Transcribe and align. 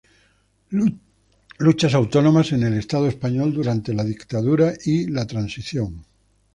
Luchas 1.59 1.93
autónomas 1.93 2.53
en 2.53 2.63
el 2.63 2.73
estado 2.73 3.07
español 3.07 3.53
durante 3.53 3.93
la 3.93 4.03
dictadura 4.03 4.73
y 4.83 5.05
la 5.07 5.27
transición 5.27 6.03